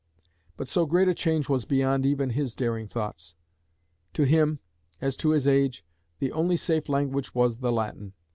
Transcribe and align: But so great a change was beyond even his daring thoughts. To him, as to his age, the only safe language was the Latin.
But 0.57 0.67
so 0.67 0.87
great 0.87 1.07
a 1.07 1.13
change 1.13 1.47
was 1.47 1.65
beyond 1.65 2.07
even 2.07 2.31
his 2.31 2.55
daring 2.55 2.87
thoughts. 2.87 3.35
To 4.13 4.23
him, 4.23 4.57
as 4.99 5.15
to 5.17 5.29
his 5.29 5.47
age, 5.47 5.85
the 6.17 6.31
only 6.31 6.57
safe 6.57 6.89
language 6.89 7.35
was 7.35 7.57
the 7.57 7.71
Latin. 7.71 8.13